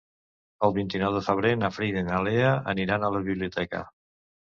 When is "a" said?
3.09-3.13